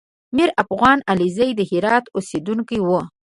[0.35, 2.89] میرافغان علیزی د هرات اوسېدونکی و